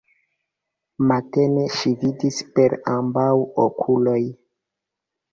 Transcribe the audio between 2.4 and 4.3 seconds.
per ambaŭ okuloj.